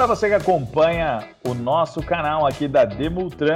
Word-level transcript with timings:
Para 0.00 0.06
você 0.06 0.28
que 0.28 0.34
acompanha 0.34 1.28
o 1.46 1.52
nosso 1.52 2.02
canal 2.02 2.46
aqui 2.46 2.66
da 2.66 2.86
Demultran, 2.86 3.52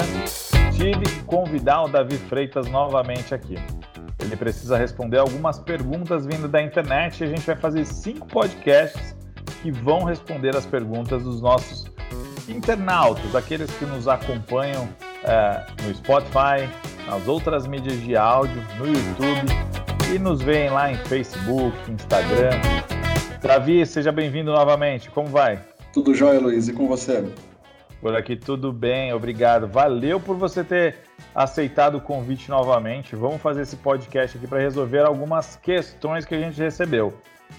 tive 0.76 1.00
que 1.00 1.22
convidar 1.22 1.84
o 1.84 1.88
Davi 1.88 2.18
Freitas 2.18 2.68
novamente 2.68 3.34
aqui. 3.34 3.54
Ele 4.20 4.36
precisa 4.36 4.76
responder 4.76 5.16
algumas 5.16 5.58
perguntas 5.58 6.26
vindo 6.26 6.46
da 6.46 6.60
internet 6.60 7.22
e 7.22 7.24
a 7.24 7.28
gente 7.28 7.46
vai 7.46 7.56
fazer 7.56 7.86
cinco 7.86 8.26
podcasts 8.26 9.16
que 9.62 9.70
vão 9.70 10.04
responder 10.04 10.54
as 10.54 10.66
perguntas 10.66 11.22
dos 11.22 11.40
nossos 11.40 11.90
internautas, 12.46 13.34
aqueles 13.34 13.70
que 13.78 13.86
nos 13.86 14.06
acompanham 14.06 14.86
é, 15.22 15.64
no 15.82 15.94
Spotify, 15.94 16.68
nas 17.06 17.26
outras 17.26 17.66
mídias 17.66 17.98
de 18.02 18.18
áudio, 18.18 18.62
no 18.76 18.86
YouTube 18.86 19.46
e 20.14 20.18
nos 20.18 20.42
veem 20.42 20.68
lá 20.68 20.92
em 20.92 20.96
Facebook, 21.06 21.74
Instagram. 21.90 22.50
Davi, 23.40 23.86
seja 23.86 24.12
bem-vindo 24.12 24.52
novamente. 24.52 25.08
Como 25.08 25.28
vai? 25.28 25.72
Tudo 25.94 26.12
jóia, 26.12 26.40
Luiz. 26.40 26.66
E 26.66 26.72
com 26.72 26.88
você? 26.88 27.24
Por 28.00 28.16
aqui 28.16 28.34
tudo 28.34 28.72
bem, 28.72 29.12
obrigado. 29.12 29.68
Valeu 29.68 30.18
por 30.18 30.36
você 30.36 30.64
ter 30.64 30.98
aceitado 31.32 31.98
o 31.98 32.00
convite 32.00 32.50
novamente. 32.50 33.14
Vamos 33.14 33.40
fazer 33.40 33.62
esse 33.62 33.76
podcast 33.76 34.36
aqui 34.36 34.48
para 34.48 34.58
resolver 34.58 35.06
algumas 35.06 35.54
questões 35.54 36.24
que 36.24 36.34
a 36.34 36.40
gente 36.40 36.60
recebeu. 36.60 37.14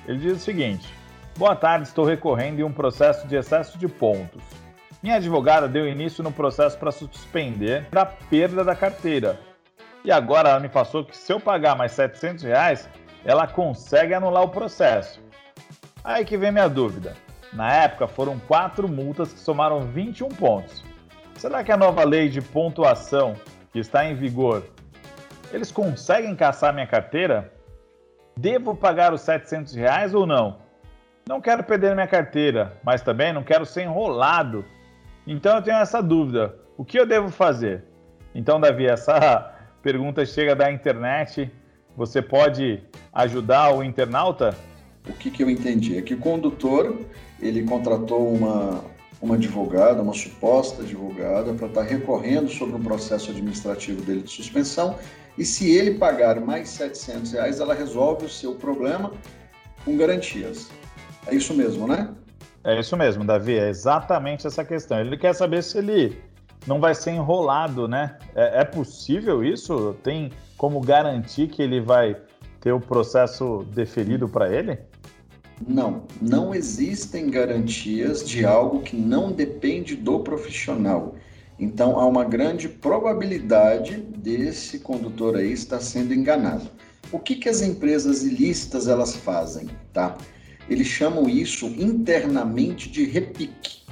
Ele 0.05 0.19
diz 0.19 0.33
o 0.33 0.39
seguinte: 0.39 0.93
Boa 1.37 1.55
tarde, 1.55 1.87
estou 1.87 2.03
recorrendo 2.03 2.59
em 2.59 2.63
um 2.63 2.73
processo 2.73 3.25
de 3.25 3.37
excesso 3.37 3.77
de 3.77 3.87
pontos. 3.87 4.43
Minha 5.01 5.15
advogada 5.15 5.65
deu 5.65 5.87
início 5.87 6.21
no 6.21 6.31
processo 6.31 6.77
para 6.77 6.91
suspender 6.91 7.87
a 7.95 8.05
perda 8.05 8.65
da 8.65 8.75
carteira. 8.75 9.39
E 10.03 10.11
agora 10.11 10.49
ela 10.49 10.59
me 10.59 10.67
passou 10.67 11.05
que 11.05 11.15
se 11.15 11.31
eu 11.31 11.39
pagar 11.39 11.77
mais 11.77 11.93
700 11.93 12.43
reais, 12.43 12.89
ela 13.23 13.47
consegue 13.47 14.13
anular 14.13 14.43
o 14.43 14.49
processo. 14.49 15.21
Aí 16.03 16.25
que 16.25 16.37
vem 16.37 16.51
minha 16.51 16.67
dúvida. 16.67 17.15
Na 17.55 17.73
época 17.73 18.07
foram 18.07 18.37
quatro 18.39 18.87
multas 18.87 19.33
que 19.33 19.39
somaram 19.39 19.81
21 19.81 20.29
pontos. 20.29 20.83
Será 21.35 21.63
que 21.63 21.71
a 21.71 21.77
nova 21.77 22.03
lei 22.03 22.29
de 22.29 22.41
pontuação 22.41 23.35
que 23.71 23.79
está 23.79 24.05
em 24.05 24.13
vigor, 24.13 24.63
eles 25.51 25.71
conseguem 25.71 26.35
caçar 26.35 26.73
minha 26.73 26.87
carteira? 26.87 27.51
Devo 28.37 28.75
pagar 28.75 29.13
os 29.13 29.21
700 29.21 29.73
reais 29.73 30.13
ou 30.13 30.27
não? 30.27 30.57
Não 31.27 31.41
quero 31.41 31.63
perder 31.63 31.95
minha 31.95 32.07
carteira, 32.07 32.77
mas 32.83 33.01
também 33.01 33.33
não 33.33 33.43
quero 33.43 33.65
ser 33.65 33.83
enrolado 33.83 34.63
então 35.27 35.55
eu 35.55 35.61
tenho 35.61 35.77
essa 35.77 36.01
dúvida: 36.01 36.55
o 36.77 36.85
que 36.85 36.99
eu 36.99 37.05
devo 37.05 37.29
fazer? 37.29 37.83
Então, 38.33 38.59
Davi, 38.59 38.85
essa 38.85 39.53
pergunta 39.81 40.25
chega 40.25 40.55
da 40.55 40.71
internet. 40.71 41.51
Você 41.95 42.21
pode 42.21 42.83
ajudar 43.13 43.73
o 43.73 43.83
internauta? 43.83 44.53
O 45.07 45.13
que, 45.13 45.29
que 45.29 45.43
eu 45.43 45.49
entendi 45.49 45.97
é 45.97 46.01
que 46.01 46.13
o 46.13 46.17
condutor 46.17 46.99
ele 47.39 47.63
contratou 47.63 48.33
uma, 48.33 48.83
uma 49.21 49.35
advogada, 49.35 50.01
uma 50.01 50.13
suposta 50.13 50.81
advogada, 50.81 51.53
para 51.53 51.67
estar 51.67 51.81
tá 51.83 51.87
recorrendo 51.87 52.49
sobre 52.49 52.75
um 52.75 52.83
processo 52.83 53.31
administrativo 53.31 54.01
dele 54.01 54.21
de 54.21 54.31
suspensão. 54.31 54.97
E 55.37 55.45
se 55.45 55.69
ele 55.69 55.95
pagar 55.95 56.39
mais 56.39 56.69
700 56.69 57.33
reais, 57.33 57.59
ela 57.59 57.73
resolve 57.73 58.25
o 58.25 58.29
seu 58.29 58.55
problema 58.55 59.11
com 59.83 59.97
garantias. 59.97 60.69
É 61.27 61.35
isso 61.35 61.53
mesmo, 61.53 61.87
né? 61.87 62.09
É 62.63 62.79
isso 62.79 62.97
mesmo, 62.97 63.23
Davi, 63.23 63.57
é 63.57 63.69
exatamente 63.69 64.47
essa 64.47 64.65
questão. 64.65 64.99
Ele 64.99 65.17
quer 65.17 65.35
saber 65.35 65.61
se 65.61 65.77
ele 65.77 66.19
não 66.65 66.79
vai 66.79 66.95
ser 66.95 67.11
enrolado, 67.11 67.87
né? 67.87 68.17
É, 68.33 68.61
é 68.61 68.63
possível 68.63 69.43
isso? 69.43 69.95
Tem 70.01 70.31
como 70.57 70.79
garantir 70.81 71.47
que 71.47 71.61
ele 71.61 71.79
vai 71.79 72.17
ter 72.59 72.71
o 72.71 72.79
processo 72.79 73.63
deferido 73.71 74.27
para 74.27 74.51
ele? 74.51 74.79
Não, 75.65 76.03
não 76.21 76.53
existem 76.53 77.29
garantias 77.29 78.27
de 78.27 78.45
algo 78.45 78.81
que 78.81 78.95
não 78.95 79.31
depende 79.31 79.95
do 79.95 80.19
profissional. 80.19 81.15
Então 81.57 81.97
há 81.97 82.05
uma 82.05 82.25
grande 82.25 82.67
probabilidade 82.67 83.97
desse 83.97 84.79
condutor 84.79 85.37
aí 85.37 85.53
estar 85.53 85.79
sendo 85.79 86.13
enganado. 86.13 86.69
O 87.11 87.19
que, 87.19 87.35
que 87.35 87.47
as 87.47 87.61
empresas 87.61 88.23
ilícitas 88.23 88.87
elas 88.87 89.15
fazem, 89.15 89.69
tá? 89.93 90.17
Eles 90.69 90.87
chamam 90.87 91.29
isso 91.29 91.67
internamente 91.67 92.89
de 92.89 93.05
repique. 93.05 93.83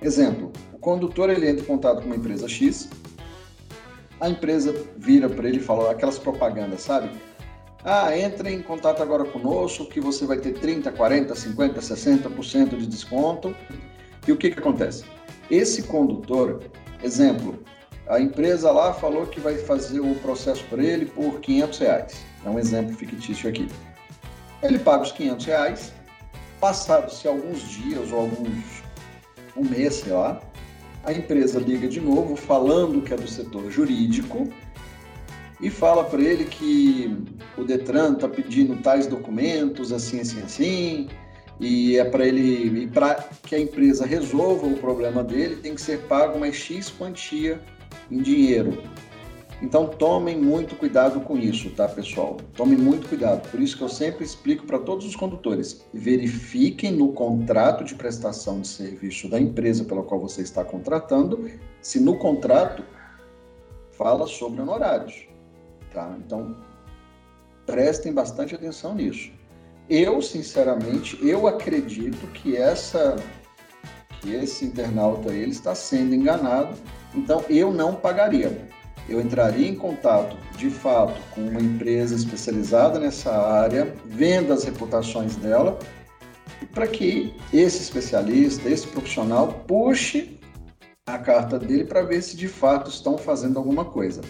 Exemplo, 0.00 0.52
o 0.72 0.78
condutor 0.78 1.28
ele 1.28 1.48
entra 1.48 1.62
em 1.62 1.66
contato 1.66 2.00
com 2.00 2.06
uma 2.06 2.16
empresa 2.16 2.48
X, 2.48 2.88
a 4.20 4.28
empresa 4.30 4.74
vira 4.96 5.28
para 5.28 5.48
ele 5.48 5.58
e 5.58 5.62
fala 5.62 5.90
aquelas 5.90 6.18
propagandas, 6.18 6.82
sabe? 6.82 7.10
Ah, 7.84 8.16
entre 8.16 8.50
em 8.50 8.62
contato 8.62 9.02
agora 9.02 9.26
conosco 9.26 9.84
que 9.84 10.00
você 10.00 10.24
vai 10.24 10.38
ter 10.38 10.54
30, 10.54 10.90
40, 10.90 11.34
50, 11.34 11.80
60% 11.80 12.78
de 12.78 12.86
desconto. 12.86 13.54
E 14.26 14.32
o 14.32 14.36
que, 14.38 14.50
que 14.50 14.58
acontece? 14.58 15.04
Esse 15.50 15.82
condutor, 15.82 16.62
exemplo, 17.02 17.62
a 18.08 18.18
empresa 18.18 18.72
lá 18.72 18.94
falou 18.94 19.26
que 19.26 19.38
vai 19.38 19.58
fazer 19.58 20.00
o 20.00 20.14
processo 20.16 20.64
para 20.70 20.82
ele 20.82 21.04
por 21.04 21.40
500 21.40 21.78
reais. 21.78 22.24
É 22.46 22.48
um 22.48 22.58
exemplo 22.58 22.96
fictício 22.96 23.50
aqui. 23.50 23.68
Ele 24.62 24.78
paga 24.78 25.02
os 25.02 25.12
500 25.12 25.44
reais, 25.44 25.92
passados-se 26.58 27.28
alguns 27.28 27.60
dias 27.68 28.10
ou 28.10 28.20
alguns, 28.20 28.82
um 29.54 29.62
mês, 29.62 29.96
sei 29.96 30.12
lá, 30.14 30.40
a 31.04 31.12
empresa 31.12 31.60
liga 31.60 31.86
de 31.86 32.00
novo 32.00 32.34
falando 32.34 33.02
que 33.02 33.12
é 33.12 33.16
do 33.16 33.28
setor 33.28 33.70
jurídico 33.70 34.48
e 35.60 35.68
fala 35.70 36.04
para 36.04 36.22
ele 36.22 36.46
que 36.46 37.16
o 37.64 37.66
Detran 37.66 38.12
está 38.12 38.28
pedindo 38.28 38.76
tais 38.82 39.06
documentos, 39.06 39.90
assim, 39.90 40.20
assim, 40.20 40.42
assim, 40.42 41.08
e 41.58 41.96
é 41.96 42.04
para 42.04 42.26
ele, 42.26 42.84
e 42.84 42.86
para 42.86 43.14
que 43.42 43.54
a 43.54 43.58
empresa 43.58 44.06
resolva 44.06 44.66
o 44.66 44.76
problema 44.76 45.24
dele, 45.24 45.56
tem 45.56 45.74
que 45.74 45.80
ser 45.80 46.00
pago 46.02 46.36
uma 46.36 46.52
X 46.52 46.90
quantia 46.90 47.60
em 48.10 48.18
dinheiro. 48.18 48.82
Então 49.62 49.86
tomem 49.86 50.36
muito 50.36 50.76
cuidado 50.76 51.20
com 51.20 51.38
isso, 51.38 51.70
tá, 51.70 51.88
pessoal? 51.88 52.36
Tomem 52.54 52.76
muito 52.76 53.08
cuidado. 53.08 53.48
Por 53.50 53.60
isso 53.60 53.78
que 53.78 53.82
eu 53.82 53.88
sempre 53.88 54.24
explico 54.24 54.66
para 54.66 54.78
todos 54.78 55.06
os 55.06 55.16
condutores: 55.16 55.86
verifiquem 55.94 56.92
no 56.92 57.12
contrato 57.12 57.82
de 57.82 57.94
prestação 57.94 58.60
de 58.60 58.68
serviço 58.68 59.28
da 59.28 59.40
empresa 59.40 59.84
pela 59.84 60.02
qual 60.02 60.20
você 60.20 60.42
está 60.42 60.64
contratando, 60.64 61.48
se 61.80 61.98
no 61.98 62.18
contrato 62.18 62.84
fala 63.92 64.26
sobre 64.26 64.60
honorários, 64.60 65.28
tá? 65.94 66.14
Então 66.18 66.54
prestem 67.66 68.12
bastante 68.12 68.54
atenção 68.54 68.94
nisso. 68.94 69.32
Eu, 69.88 70.22
sinceramente, 70.22 71.18
eu 71.26 71.46
acredito 71.46 72.26
que 72.28 72.56
essa 72.56 73.16
que 74.20 74.32
esse 74.32 74.64
internauta 74.64 75.34
ele 75.34 75.50
está 75.50 75.74
sendo 75.74 76.14
enganado, 76.14 76.74
então 77.14 77.44
eu 77.50 77.70
não 77.70 77.94
pagaria 77.94 78.72
eu 79.08 79.20
entraria 79.20 79.68
em 79.68 79.74
contato, 79.74 80.36
de 80.56 80.70
fato, 80.70 81.20
com 81.34 81.42
uma 81.42 81.60
empresa 81.60 82.14
especializada 82.14 82.98
nessa 82.98 83.30
área, 83.30 83.94
vendo 84.06 84.52
as 84.52 84.64
reputações 84.64 85.36
dela, 85.36 85.78
para 86.72 86.86
que 86.86 87.34
esse 87.52 87.82
especialista, 87.82 88.68
esse 88.68 88.86
profissional, 88.86 89.64
puxe 89.66 90.40
a 91.06 91.18
carta 91.18 91.58
dele 91.58 91.84
para 91.84 92.02
ver 92.02 92.22
se 92.22 92.36
de 92.36 92.48
fato 92.48 92.88
estão 92.88 93.18
fazendo 93.18 93.58
alguma 93.58 93.84
coisa. 93.84 94.22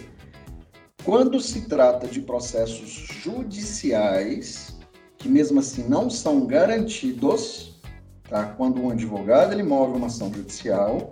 Quando 1.05 1.39
se 1.39 1.61
trata 1.61 2.07
de 2.07 2.19
processos 2.19 2.89
judiciais, 3.21 4.75
que 5.19 5.29
mesmo 5.29 5.59
assim 5.59 5.87
não 5.87 6.09
são 6.09 6.47
garantidos, 6.47 7.79
tá? 8.27 8.47
quando 8.57 8.81
um 8.81 8.89
advogado 8.89 9.53
ele 9.53 9.61
move 9.61 9.95
uma 9.95 10.07
ação 10.07 10.33
judicial, 10.33 11.11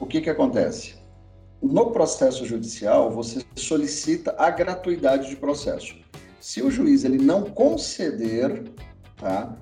o 0.00 0.04
que, 0.04 0.20
que 0.20 0.28
acontece? 0.28 0.96
No 1.62 1.92
processo 1.92 2.44
judicial, 2.44 3.08
você 3.12 3.40
solicita 3.54 4.34
a 4.36 4.50
gratuidade 4.50 5.28
de 5.28 5.36
processo. 5.36 5.94
Se 6.40 6.60
o 6.60 6.72
juiz 6.72 7.04
ele 7.04 7.18
não 7.18 7.44
conceder, 7.44 8.64
tá, 9.16 9.54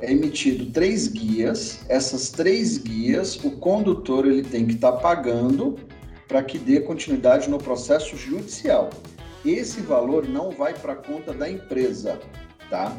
é 0.00 0.12
emitido 0.12 0.66
três 0.66 1.08
guias. 1.08 1.80
Essas 1.88 2.30
três 2.30 2.78
guias, 2.78 3.34
o 3.42 3.50
condutor 3.50 4.26
ele 4.26 4.44
tem 4.44 4.64
que 4.64 4.74
estar 4.74 4.92
tá 4.92 4.98
pagando 4.98 5.76
para 6.32 6.42
que 6.42 6.58
dê 6.58 6.80
continuidade 6.80 7.50
no 7.50 7.58
processo 7.58 8.16
judicial. 8.16 8.88
Esse 9.44 9.82
valor 9.82 10.26
não 10.26 10.50
vai 10.50 10.72
para 10.72 10.94
a 10.94 10.96
conta 10.96 11.34
da 11.34 11.46
empresa, 11.46 12.18
tá? 12.70 12.96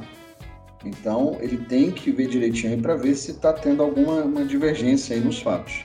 Então 0.85 1.38
ele 1.41 1.57
tem 1.57 1.89
que 1.89 2.12
ver 2.12 2.27
direitinho 2.27 2.80
para 2.80 2.95
ver 2.95 3.15
se 3.15 3.31
está 3.31 3.51
tendo 3.51 3.81
alguma 3.81 4.45
divergência 4.45 5.15
aí 5.15 5.19
nos 5.19 5.39
fatos. 5.41 5.83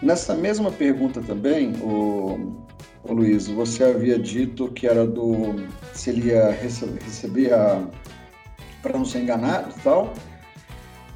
Nessa 0.00 0.36
mesma 0.36 0.70
pergunta 0.70 1.20
também, 1.20 1.72
o, 1.82 2.62
o 3.02 3.12
Luiz, 3.12 3.48
você 3.48 3.82
havia 3.82 4.16
dito 4.16 4.70
que 4.70 4.86
era 4.86 5.04
do 5.04 5.56
se 5.92 6.10
ele 6.10 6.28
ia 6.28 6.52
receber, 6.52 7.02
receber 7.02 7.54
a 7.54 7.84
para 8.82 8.96
não 8.96 9.04
ser 9.04 9.22
enganado 9.22 9.74
e 9.76 9.80
tal. 9.80 10.14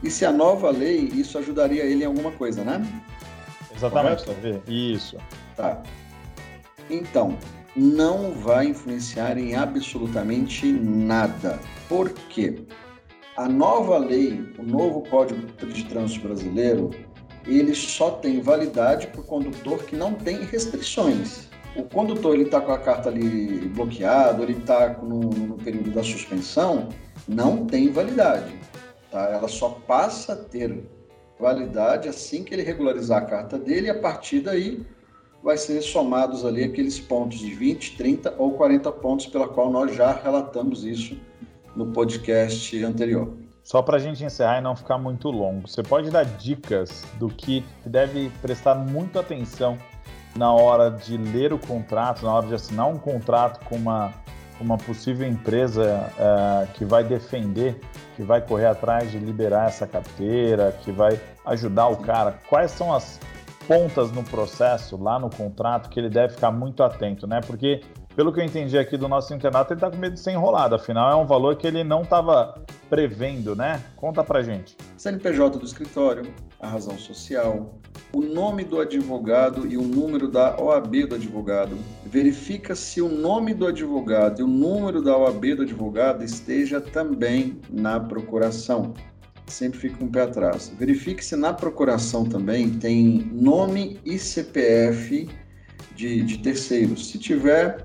E 0.03 0.11
se 0.11 0.25
a 0.25 0.33
nova 0.33 0.73
lei 0.73 1.09
isso 1.15 1.39
ajudaria 1.39 1.85
ele 1.85 2.03
em 2.03 2.07
alguma 2.07 2.33
coisa, 2.33 2.65
né? 2.65 2.85
Exatamente, 3.77 4.27
Davi. 4.27 4.61
Isso. 4.67 5.17
Tá. 5.57 5.83
Então, 6.91 7.39
não 7.75 8.33
vai 8.33 8.67
influenciar 8.67 9.39
em 9.39 9.55
absolutamente 9.55 10.71
nada. 10.71 11.59
Por 11.89 12.11
quê? 12.11 12.65
A 13.37 13.49
nova 13.49 13.97
lei, 13.97 14.53
o 14.59 14.63
novo 14.63 15.03
Código 15.09 15.47
de 15.67 15.85
Trânsito 15.85 16.27
Brasileiro, 16.27 16.91
ele 17.47 17.75
só 17.75 18.11
tem 18.11 18.41
validade 18.41 19.07
para 19.07 19.21
o 19.21 19.25
condutor 19.25 19.85
que 19.85 19.97
não 19.97 20.15
tem 20.15 20.45
restrições. 20.45 21.49
O 21.75 21.85
condutor 21.85 22.35
ele 22.35 22.45
está 22.45 22.61
com 22.61 22.73
a 22.73 22.79
carta 22.79 23.09
ali 23.09 23.69
bloqueada, 23.75 24.43
ele 24.43 24.59
está 24.59 24.91
no, 25.03 25.21
no, 25.21 25.57
período 25.57 25.91
da 25.91 26.03
suspensão, 26.03 26.91
não 27.27 27.65
tem 27.65 27.91
validade. 27.91 28.55
Tá? 29.11 29.31
Ela 29.31 29.49
só 29.49 29.71
passa 29.71 30.35
a 30.35 30.37
ter 30.37 30.85
validade 31.41 32.09
assim 32.09 32.45
que 32.45 32.55
ele 32.55 32.63
regularizar 32.63 33.23
a 33.23 33.27
carta 33.27 33.59
dele 33.59 33.87
e 33.87 33.91
a 33.91 33.99
partir 33.99 34.41
daí 34.41 34.85
vai 35.43 35.57
ser 35.57 35.83
somados 35.83 36.45
ali 36.45 36.63
aqueles 36.63 37.01
pontos 37.01 37.39
de 37.39 37.53
20, 37.53 37.97
30 37.97 38.35
ou 38.39 38.53
40 38.53 38.93
pontos 38.93 39.27
pela 39.27 39.49
qual 39.49 39.71
nós 39.71 39.95
já 39.95 40.13
relatamos 40.13 40.85
isso 40.85 41.17
no 41.75 41.87
podcast 41.87 42.85
anterior. 42.85 43.33
Só 43.65 43.81
para 43.81 43.97
a 43.97 44.01
gente 44.01 44.25
encerrar 44.25 44.59
e 44.59 44.61
não 44.61 44.75
ficar 44.75 44.99
muito 44.99 45.31
longo, 45.31 45.69
você 45.69 45.83
pode 45.83 46.11
dar 46.11 46.25
dicas 46.25 47.05
do 47.19 47.29
que 47.29 47.65
deve 47.87 48.31
prestar 48.41 48.75
muita 48.75 49.21
atenção 49.21 49.79
na 50.37 50.53
hora 50.53 50.91
de 50.91 51.17
ler 51.17 51.53
o 51.53 51.59
contrato, 51.59 52.25
na 52.25 52.33
hora 52.35 52.47
de 52.47 52.55
assinar 52.55 52.89
um 52.89 52.99
contrato 52.99 53.65
com 53.67 53.77
uma, 53.77 54.13
uma 54.61 54.77
possível 54.79 55.29
empresa 55.29 56.11
uh, 56.19 56.73
que 56.73 56.85
vai 56.85 57.05
defender, 57.05 57.81
que 58.17 58.23
vai 58.23 58.41
correr 58.41 58.67
atrás 58.67 59.11
de 59.11 59.19
liberar 59.19 59.69
essa 59.69 59.87
carteira, 59.87 60.77
que 60.83 60.91
vai 60.91 61.21
ajudar 61.47 61.89
o 61.89 61.99
cara? 61.99 62.39
Quais 62.49 62.71
são 62.73 62.93
as 62.93 63.21
pontas 63.73 64.13
no 64.13 64.23
processo, 64.23 65.03
lá 65.03 65.19
no 65.19 65.31
contrato, 65.31 65.89
que 65.89 65.99
ele 65.99 66.11
deve 66.11 66.35
ficar 66.35 66.53
muito 66.53 66.83
atento, 66.83 67.27
né? 67.27 67.41
Porque 67.41 67.81
pelo 68.15 68.31
que 68.31 68.39
eu 68.39 68.45
entendi 68.45 68.77
aqui 68.77 68.99
do 68.99 69.09
nosso 69.09 69.33
internato, 69.33 69.73
ele 69.73 69.79
está 69.79 69.91
com 69.91 69.97
medo 69.97 70.13
de 70.13 70.21
ser 70.21 70.33
enrolado. 70.33 70.75
Afinal, 70.75 71.11
é 71.11 71.17
um 71.17 71.25
valor 71.25 71.57
que 71.57 71.67
ele 71.67 71.83
não 71.83 72.03
estava 72.03 72.55
prevendo, 72.91 73.57
né? 73.57 73.83
Conta 73.97 74.23
pra 74.23 74.43
gente. 74.43 74.77
CNPJ 74.99 75.59
do 75.59 75.65
escritório, 75.65 76.31
a 76.61 76.69
razão 76.69 76.99
social, 76.99 77.75
o 78.13 78.21
nome 78.21 78.63
do 78.63 78.79
advogado 78.79 79.67
e 79.67 79.79
o 79.79 79.83
número 79.83 80.29
da 80.29 80.61
OAB 80.61 81.07
do 81.09 81.15
advogado. 81.15 81.75
Verifica 82.05 82.75
se 82.75 83.01
o 83.01 83.09
nome 83.09 83.55
do 83.55 83.67
advogado 83.67 84.41
e 84.41 84.43
o 84.43 84.47
número 84.47 85.01
da 85.01 85.17
OAB 85.17 85.55
do 85.55 85.63
advogado 85.63 86.23
esteja 86.23 86.79
também 86.79 87.59
na 87.71 87.99
procuração. 87.99 88.93
Sempre 89.47 89.79
fica 89.79 90.05
um 90.05 90.09
pé 90.09 90.23
atrás. 90.23 90.73
Verifique 90.79 91.25
se 91.25 91.37
na 91.37 91.53
procuração 91.53 92.25
também 92.25 92.71
tem 92.71 93.29
nome 93.33 94.01
e 94.05 94.19
CPF 94.19 95.29
de, 95.95 96.23
de 96.23 96.39
terceiros. 96.39 97.11
Se 97.11 97.19
tiver, 97.19 97.85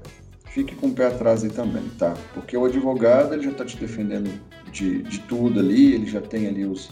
fique 0.52 0.76
com 0.76 0.88
o 0.88 0.94
pé 0.94 1.08
atrás 1.08 1.44
aí 1.44 1.50
também, 1.50 1.84
tá? 1.98 2.16
Porque 2.34 2.56
o 2.56 2.66
advogado 2.66 3.34
ele 3.34 3.44
já 3.44 3.52
está 3.52 3.66
te 3.66 3.78
defendendo 3.78 4.32
de, 4.72 5.02
de 5.04 5.20
tudo 5.22 5.60
ali, 5.60 5.94
ele 5.94 6.06
já 6.06 6.22
tem 6.22 6.48
ali 6.48 6.66
os, 6.66 6.90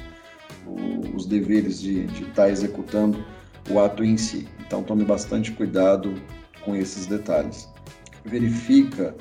os 1.16 1.26
deveres 1.26 1.80
de 1.82 2.06
estar 2.06 2.34
tá 2.34 2.50
executando 2.50 3.24
o 3.70 3.80
ato 3.80 4.04
em 4.04 4.18
si. 4.18 4.48
Então 4.66 4.84
tome 4.84 5.04
bastante 5.04 5.52
cuidado 5.52 6.14
com 6.64 6.76
esses 6.76 7.06
detalhes. 7.06 7.70
Verifica, 8.24 9.16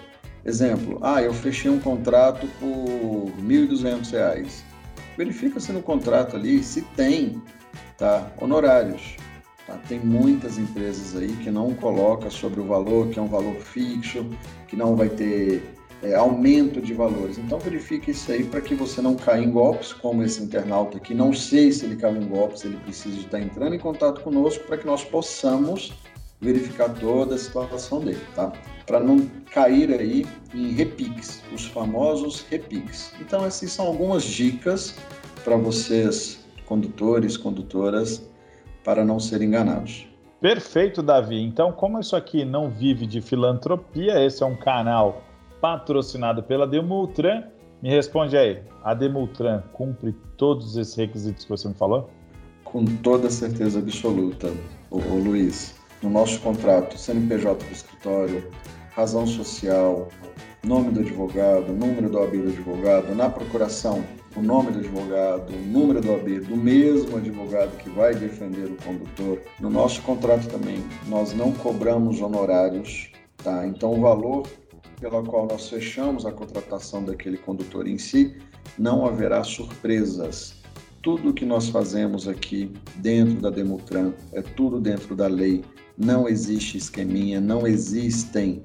exemplo, 0.45 0.99
ah, 1.03 1.23
eu 1.23 1.33
fechei 1.33 1.71
um 1.71 1.79
contrato 1.79 2.47
por 2.59 3.31
R$ 3.37 3.43
1.200. 3.43 4.74
Verifica 5.17 5.61
se 5.61 5.73
no 5.73 5.83
contrato 5.83 6.37
ali 6.37 6.63
se 6.63 6.83
tem 6.97 7.41
tá, 7.97 8.31
honorários. 8.41 9.17
Tá? 9.67 9.79
Tem 9.89 9.99
muitas 9.99 10.59
empresas 10.59 11.17
aí 11.17 11.35
que 11.37 11.51
não 11.51 11.75
coloca 11.75 12.31
sobre 12.31 12.61
o 12.61 12.65
valor, 12.65 13.09
que 13.09 13.19
é 13.19 13.23
um 13.23 13.29
valor 13.29 13.57
fixo, 13.57 14.29
que 14.69 14.77
não 14.77 14.95
vai 14.97 15.09
ter 15.09 15.63
é, 16.03 16.15
aumento 16.15 16.81
de 16.81 16.93
valores. 16.93 17.39
Então 17.39 17.59
verifique 17.59 18.11
isso 18.11 18.31
aí 18.31 18.45
para 18.45 18.61
que 18.61 18.75
você 18.75 19.01
não 19.01 19.15
caia 19.15 19.43
em 19.43 19.51
golpes, 19.51 19.93
como 19.93 20.23
esse 20.23 20.43
internauta 20.43 20.99
aqui. 20.99 21.15
Não 21.15 21.33
sei 21.33 21.73
se 21.73 21.87
ele 21.87 21.97
caiu 21.97 22.21
em 22.21 22.27
golpes, 22.27 22.65
ele 22.65 22.77
precisa 22.79 23.19
estar 23.19 23.41
entrando 23.41 23.75
em 23.75 23.79
contato 23.79 24.21
conosco 24.21 24.65
para 24.65 24.77
que 24.77 24.87
nós 24.87 25.05
possamos 25.05 25.93
verificar 26.41 26.91
toda 26.91 27.37
a 27.37 27.39
situação 27.39 28.01
dele, 28.01 28.21
tá? 28.35 28.53
Para 28.87 29.01
não 29.01 29.27
cair 29.51 29.91
aí 29.91 30.27
em 30.55 30.73
repiques, 30.73 31.43
os 31.55 31.65
famosos 31.67 32.45
repiques. 32.51 33.15
Então 33.21 33.45
essas 33.45 33.73
são 33.73 33.87
algumas 33.87 34.25
dicas 34.25 34.97
para 35.43 35.57
vocês, 35.57 36.45
condutores, 36.67 37.37
condutoras, 37.37 38.29
para 38.85 39.05
não 39.05 39.19
serem 39.19 39.49
enganados. 39.49 40.07
Perfeito, 40.41 41.03
Davi. 41.03 41.41
Então, 41.41 41.73
como 41.73 41.99
isso 41.99 42.15
aqui 42.15 42.45
não 42.45 42.69
vive 42.69 43.07
de 43.07 43.23
filantropia, 43.23 44.23
esse 44.23 44.43
é 44.43 44.47
um 44.47 44.55
canal 44.55 45.23
patrocinado 45.59 46.43
pela 46.43 46.67
Demultran. 46.67 47.45
Me 47.81 47.89
responde 47.89 48.37
aí, 48.37 48.63
a 48.83 48.93
Demultran 48.93 49.63
cumpre 49.73 50.13
todos 50.37 50.77
esses 50.77 50.95
requisitos 50.95 51.45
que 51.45 51.51
você 51.51 51.69
me 51.69 51.75
falou? 51.75 52.11
Com 52.63 52.85
toda 52.85 53.31
certeza 53.31 53.79
absoluta, 53.79 54.53
o, 54.91 54.99
o 54.99 55.25
Luiz. 55.25 55.75
No 56.05 56.11
nosso 56.11 56.39
contrato, 56.41 56.99
CNPJ 56.99 57.65
do 57.65 57.73
escritório, 57.73 58.51
razão 58.91 59.27
social, 59.27 60.09
nome 60.63 60.91
do 60.91 61.01
advogado, 61.01 61.73
número 61.73 62.11
do 62.11 62.19
OAB 62.19 62.33
do 62.43 62.49
advogado, 62.51 63.15
na 63.15 63.31
procuração, 63.31 64.05
o 64.37 64.43
nome 64.43 64.73
do 64.73 64.81
advogado, 64.81 65.51
o 65.51 65.67
número 65.67 66.03
do 66.03 66.13
OAB 66.13 66.41
do 66.41 66.59
mesmo 66.59 67.17
advogado 67.17 67.75
que 67.79 67.89
vai 67.89 68.15
defender 68.15 68.67
o 68.67 68.77
condutor. 68.85 69.41
No 69.59 69.71
nosso 69.71 70.03
contrato 70.03 70.47
também, 70.47 70.85
nós 71.09 71.33
não 71.33 71.53
cobramos 71.53 72.21
honorários, 72.21 73.11
tá? 73.39 73.67
Então 73.67 73.95
o 73.95 74.03
valor 74.03 74.47
pela 75.01 75.23
qual 75.23 75.47
nós 75.47 75.71
fechamos 75.71 76.27
a 76.27 76.33
contratação 76.33 77.03
daquele 77.03 77.39
condutor 77.39 77.89
em 77.89 77.97
si, 77.97 78.37
não 78.79 79.07
haverá 79.07 79.43
surpresas. 79.43 80.64
Tudo 81.05 81.35
que 81.35 81.45
nós 81.45 81.69
fazemos 81.69 82.27
aqui 82.27 82.73
dentro 82.97 83.39
da 83.43 83.51
Demutran 83.51 84.13
é 84.33 84.41
tudo 84.41 84.81
dentro 84.81 85.15
da 85.15 85.27
lei. 85.27 85.63
Não 85.99 86.27
existe 86.27 86.79
esqueminha, 86.79 87.43
não 87.43 87.67
existem 87.67 88.63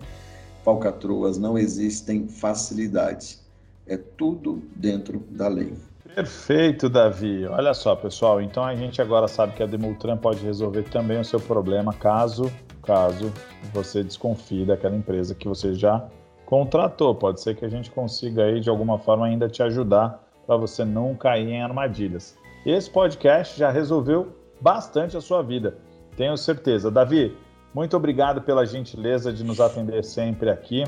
falcatruas, 0.63 1.37
não 1.37 1.57
existem 1.57 2.29
facilidades. 2.29 3.45
É 3.85 3.97
tudo 3.97 4.63
dentro 4.77 5.19
da 5.31 5.49
lei. 5.49 5.73
Perfeito, 6.15 6.87
Davi. 6.87 7.45
Olha 7.45 7.73
só, 7.73 7.93
pessoal. 7.93 8.41
Então 8.41 8.63
a 8.63 8.73
gente 8.73 9.01
agora 9.01 9.27
sabe 9.27 9.51
que 9.51 9.61
a 9.61 9.65
Demultran 9.65 10.15
pode 10.15 10.41
resolver 10.41 10.83
também 10.83 11.19
o 11.19 11.25
seu 11.25 11.41
problema 11.41 11.91
caso, 11.91 12.49
caso 12.81 13.33
você 13.73 14.01
desconfie 14.01 14.65
daquela 14.65 14.95
empresa 14.95 15.35
que 15.35 15.45
você 15.45 15.73
já 15.73 16.07
contratou. 16.45 17.13
Pode 17.13 17.41
ser 17.41 17.57
que 17.57 17.65
a 17.65 17.69
gente 17.69 17.91
consiga 17.91 18.45
aí 18.45 18.61
de 18.61 18.69
alguma 18.69 18.97
forma 18.97 19.25
ainda 19.25 19.49
te 19.49 19.61
ajudar 19.61 20.28
para 20.49 20.57
você 20.57 20.83
não 20.83 21.13
cair 21.13 21.47
em 21.47 21.61
armadilhas. 21.61 22.35
Esse 22.65 22.89
podcast 22.89 23.55
já 23.55 23.69
resolveu 23.69 24.35
bastante 24.59 25.15
a 25.15 25.21
sua 25.21 25.43
vida, 25.43 25.77
tenho 26.17 26.35
certeza. 26.35 26.89
Davi, 26.89 27.37
muito 27.71 27.95
obrigado 27.95 28.41
pela 28.41 28.65
gentileza 28.65 29.31
de 29.31 29.43
nos 29.43 29.61
atender 29.61 30.03
sempre 30.03 30.49
aqui. 30.49 30.83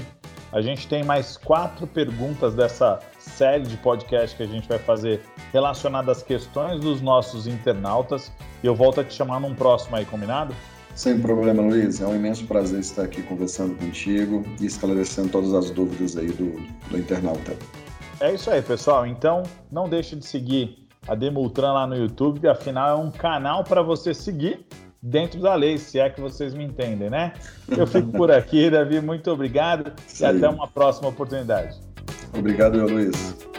A 0.52 0.62
gente 0.62 0.88
tem 0.88 1.04
mais 1.04 1.38
quatro 1.38 1.86
perguntas 1.86 2.56
dessa 2.56 2.98
série 3.20 3.62
de 3.62 3.78
podcast 3.78 4.36
que 4.36 4.42
a 4.42 4.48
gente 4.48 4.68
vai 4.68 4.80
fazer 4.80 5.22
relacionadas 5.54 6.18
às 6.18 6.24
questões 6.24 6.82
dos 6.82 7.00
nossos 7.00 7.46
internautas. 7.46 8.32
E 8.64 8.66
eu 8.66 8.74
volto 8.74 9.02
a 9.02 9.04
te 9.04 9.14
chamar 9.14 9.40
num 9.40 9.54
próximo 9.54 9.96
aí, 9.96 10.06
combinado? 10.06 10.56
Sem 10.96 11.20
problema, 11.20 11.62
Luiz. 11.62 12.02
É 12.02 12.08
um 12.08 12.16
imenso 12.16 12.48
prazer 12.48 12.80
estar 12.80 13.04
aqui 13.04 13.22
conversando 13.22 13.76
contigo 13.76 14.44
e 14.60 14.66
esclarecendo 14.66 15.30
todas 15.30 15.54
as 15.54 15.70
dúvidas 15.70 16.18
aí 16.18 16.32
do, 16.32 16.60
do 16.90 16.98
internauta. 16.98 17.56
É 18.22 18.32
isso 18.34 18.52
aí, 18.52 18.62
pessoal. 18.62 19.06
Então, 19.08 19.42
não 19.72 19.90
deixe 19.90 20.16
de 20.16 20.26
seguir 20.26 20.88
a 21.08 21.16
Demultran 21.16 21.74
lá 21.74 21.88
no 21.88 21.96
YouTube, 21.96 22.48
afinal 22.48 22.90
é 22.90 23.04
um 23.04 23.10
canal 23.10 23.64
para 23.64 23.82
você 23.82 24.14
seguir 24.14 24.64
dentro 25.02 25.42
da 25.42 25.56
lei, 25.56 25.80
se 25.80 26.00
é 26.00 26.08
que 26.08 26.22
vocês 26.22 26.54
me 26.54 26.64
entendem, 26.64 27.10
né? 27.10 27.34
Eu 27.68 27.88
fico 27.88 28.12
por 28.12 28.32
aqui, 28.32 28.70
Davi, 28.70 29.02
muito 29.02 29.32
obrigado 29.32 29.92
e 30.20 30.24
até 30.24 30.48
uma 30.48 30.68
próxima 30.68 31.10
oportunidade. 31.10 31.80
Obrigado, 32.38 32.78
Luiz. 32.86 33.51